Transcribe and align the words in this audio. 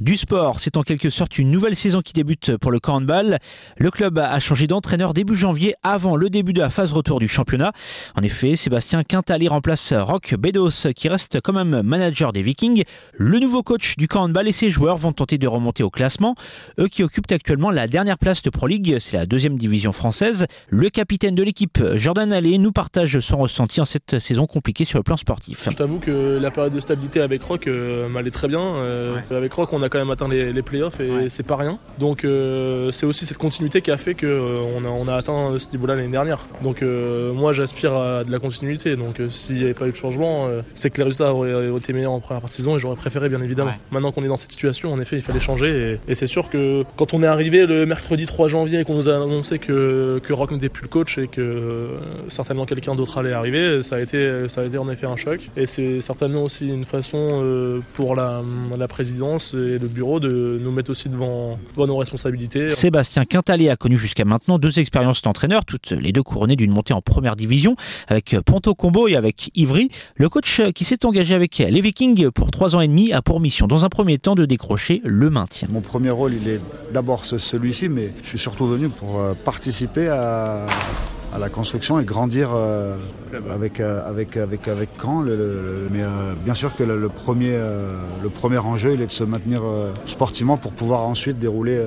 Du 0.00 0.16
sport, 0.16 0.60
c'est 0.60 0.76
en 0.76 0.84
quelque 0.84 1.10
sorte 1.10 1.38
une 1.38 1.50
nouvelle 1.50 1.74
saison 1.74 2.02
qui 2.02 2.12
débute 2.12 2.56
pour 2.56 2.70
le 2.70 2.78
handball. 2.86 3.38
Le 3.78 3.90
club 3.90 4.18
a 4.18 4.38
changé 4.38 4.68
d'entraîneur 4.68 5.12
début 5.12 5.34
janvier 5.34 5.74
avant 5.82 6.14
le 6.14 6.30
début 6.30 6.52
de 6.52 6.60
la 6.60 6.70
phase 6.70 6.92
retour 6.92 7.18
du 7.18 7.26
championnat. 7.26 7.72
En 8.14 8.22
effet, 8.22 8.54
Sébastien 8.54 9.02
Quintali 9.02 9.48
remplace 9.48 9.92
Rock 9.92 10.36
Bedos 10.38 10.92
qui 10.94 11.08
reste 11.08 11.40
quand 11.40 11.52
même 11.52 11.82
manager 11.82 12.32
des 12.32 12.42
Vikings. 12.42 12.84
Le 13.16 13.40
nouveau 13.40 13.64
coach 13.64 13.96
du 13.96 14.06
handball 14.14 14.46
et 14.46 14.52
ses 14.52 14.70
joueurs 14.70 14.98
vont 14.98 15.12
tenter 15.12 15.36
de 15.36 15.48
remonter 15.48 15.82
au 15.82 15.90
classement. 15.90 16.36
Eux 16.78 16.86
qui 16.86 17.02
occupent 17.02 17.32
actuellement 17.32 17.72
la 17.72 17.88
dernière 17.88 18.18
place 18.18 18.40
de 18.42 18.50
Pro 18.50 18.68
League, 18.68 18.98
c'est 19.00 19.16
la 19.16 19.26
deuxième 19.26 19.58
division 19.58 19.90
française. 19.90 20.46
Le 20.68 20.90
capitaine 20.90 21.34
de 21.34 21.42
l'équipe, 21.42 21.82
Jordan 21.96 22.32
Allais, 22.32 22.58
nous 22.58 22.70
partage 22.70 23.18
son 23.18 23.38
ressenti 23.38 23.80
en 23.80 23.84
cette 23.84 24.20
saison 24.20 24.46
compliquée 24.46 24.84
sur 24.84 25.00
le 25.00 25.02
plan 25.02 25.16
sportif. 25.16 25.66
Je 25.68 25.76
t'avoue 25.76 25.98
que 25.98 26.38
la 26.40 26.52
période 26.52 26.72
de 26.72 26.80
stabilité 26.80 27.20
avec 27.20 27.42
Rock 27.42 27.66
euh, 27.66 28.08
m'allait 28.08 28.30
très 28.30 28.46
bien. 28.46 28.60
Euh, 28.60 29.16
avec 29.32 29.52
Rock, 29.52 29.72
on 29.72 29.82
a 29.82 29.87
quand 29.88 29.98
même 29.98 30.10
atteint 30.10 30.28
les, 30.28 30.52
les 30.52 30.62
playoffs 30.62 31.00
et 31.00 31.30
c'est 31.30 31.46
pas 31.46 31.56
rien. 31.56 31.78
Donc 31.98 32.24
euh, 32.24 32.90
c'est 32.92 33.06
aussi 33.06 33.26
cette 33.26 33.38
continuité 33.38 33.82
qui 33.82 33.90
a 33.90 33.96
fait 33.96 34.14
qu'on 34.14 34.26
euh, 34.26 34.84
a, 34.84 34.88
on 34.88 35.08
a 35.08 35.14
atteint 35.14 35.58
ce 35.58 35.68
niveau-là 35.72 35.94
l'année 35.94 36.08
dernière. 36.08 36.46
Donc 36.62 36.82
euh, 36.82 37.32
moi 37.32 37.52
j'aspire 37.52 37.94
à 37.94 38.24
de 38.24 38.32
la 38.32 38.38
continuité. 38.38 38.96
Donc 38.96 39.20
s'il 39.30 39.56
n'y 39.56 39.64
avait 39.64 39.74
pas 39.74 39.86
eu 39.86 39.92
de 39.92 39.96
changement, 39.96 40.48
c'est 40.74 40.90
que 40.90 40.98
les 40.98 41.04
résultats 41.04 41.32
auraient 41.32 41.68
été 41.76 41.92
meilleurs 41.92 42.12
en 42.12 42.20
première 42.20 42.40
partie 42.40 42.58
de 42.58 42.64
saison 42.64 42.76
et 42.76 42.78
j'aurais 42.78 42.96
préféré 42.96 43.28
bien 43.28 43.42
évidemment. 43.42 43.72
Maintenant 43.90 44.12
qu'on 44.12 44.24
est 44.24 44.28
dans 44.28 44.36
cette 44.36 44.52
situation, 44.52 44.92
en 44.92 45.00
effet, 45.00 45.16
il 45.16 45.22
fallait 45.22 45.40
changer 45.40 45.98
et, 46.08 46.14
c'est 46.14 46.26
sûr 46.26 46.50
que 46.50 46.84
quand 46.96 47.14
on 47.14 47.22
est 47.22 47.26
arrivé 47.26 47.64
le 47.64 47.86
mercredi 47.86 48.26
3 48.26 48.48
janvier 48.48 48.80
et 48.80 48.84
qu'on 48.84 48.96
nous 48.96 49.08
a 49.08 49.14
annoncé 49.14 49.60
que, 49.60 50.20
que 50.22 50.32
Rock 50.32 50.50
n'était 50.50 50.68
plus 50.68 50.82
le 50.82 50.88
coach 50.88 51.16
et 51.16 51.28
que 51.28 51.90
certainement 52.28 52.66
quelqu'un 52.66 52.96
d'autre 52.96 53.18
allait 53.18 53.32
arriver, 53.32 53.84
ça 53.84 53.96
a 53.96 54.00
été 54.00 54.48
ça 54.48 54.62
a 54.62 54.64
été 54.64 54.78
en 54.78 54.88
effet 54.90 55.06
un 55.06 55.14
choc 55.14 55.48
et 55.56 55.66
c'est 55.66 56.00
certainement 56.00 56.42
aussi 56.42 56.68
une 56.68 56.84
façon 56.84 57.80
pour 57.94 58.16
la, 58.16 58.42
la 58.76 58.88
présidence 58.88 59.54
et 59.54 59.77
le 59.78 59.88
bureau 59.88 60.20
de 60.20 60.60
nous 60.62 60.70
mettre 60.70 60.90
aussi 60.90 61.08
devant, 61.08 61.58
nos 61.76 61.96
responsabilités. 61.96 62.68
Sébastien 62.70 63.24
Quintalé 63.24 63.68
a 63.68 63.76
connu 63.76 63.96
jusqu'à 63.96 64.24
maintenant 64.24 64.58
deux 64.58 64.78
expériences 64.78 65.22
d'entraîneur, 65.22 65.64
toutes 65.64 65.92
les 65.92 66.12
deux 66.12 66.22
couronnées 66.22 66.56
d'une 66.56 66.70
montée 66.70 66.94
en 66.94 67.00
première 67.00 67.36
division, 67.36 67.76
avec 68.08 68.36
Ponto 68.44 68.74
Combo 68.74 69.08
et 69.08 69.16
avec 69.16 69.50
Ivry. 69.54 69.90
Le 70.16 70.28
coach 70.28 70.60
qui 70.74 70.84
s'est 70.84 71.04
engagé 71.04 71.34
avec 71.34 71.58
les 71.58 71.80
Vikings 71.80 72.30
pour 72.30 72.50
trois 72.50 72.76
ans 72.76 72.80
et 72.80 72.88
demi 72.88 73.12
a 73.12 73.22
pour 73.22 73.40
mission, 73.40 73.66
dans 73.66 73.84
un 73.84 73.88
premier 73.88 74.18
temps, 74.18 74.34
de 74.34 74.44
décrocher 74.44 75.00
le 75.04 75.30
maintien. 75.30 75.68
Mon 75.70 75.80
premier 75.80 76.10
rôle, 76.10 76.32
il 76.34 76.48
est 76.48 76.60
d'abord 76.92 77.24
celui-ci, 77.26 77.88
mais 77.88 78.12
je 78.22 78.28
suis 78.28 78.38
surtout 78.38 78.66
venu 78.66 78.88
pour 78.88 79.20
euh, 79.20 79.34
participer 79.34 80.08
à 80.08 80.66
à 81.32 81.38
la 81.38 81.48
construction 81.48 82.00
et 82.00 82.04
grandir 82.04 82.50
euh, 82.54 82.96
avec, 83.50 83.80
euh, 83.80 84.08
avec, 84.08 84.36
avec, 84.36 84.68
avec 84.68 84.90
Caen. 85.00 85.22
mais 85.22 86.02
euh, 86.02 86.34
bien 86.44 86.54
sûr 86.54 86.74
que 86.74 86.82
le, 86.82 87.08
premier, 87.08 87.58
le 88.22 88.28
premier 88.28 88.58
enjeu, 88.58 88.94
il 88.94 89.02
est 89.02 89.06
de 89.06 89.10
se 89.10 89.24
maintenir 89.24 89.62
sportivement 90.06 90.56
pour 90.56 90.72
pouvoir 90.72 91.06
ensuite 91.06 91.38
dérouler 91.38 91.80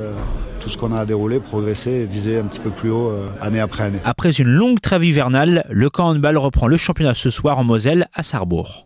tout 0.59 0.69
ce 0.69 0.77
qu'on 0.77 0.93
a 0.93 0.99
à 0.99 1.05
dérouler, 1.05 1.39
progresser 1.39 1.91
et 1.91 2.05
viser 2.05 2.37
un 2.37 2.43
petit 2.43 2.59
peu 2.59 2.69
plus 2.69 2.89
haut 2.89 3.11
année 3.41 3.59
après 3.59 3.83
année. 3.83 3.99
Après 4.03 4.31
une 4.31 4.49
longue 4.49 4.79
trêve 4.79 5.03
hivernale, 5.03 5.65
le 5.69 5.89
camp 5.89 6.09
handball 6.09 6.37
reprend 6.37 6.67
le 6.67 6.77
championnat 6.77 7.13
ce 7.13 7.29
soir 7.29 7.59
en 7.59 7.63
Moselle 7.63 8.07
à 8.13 8.23
Sarrebourg. 8.23 8.79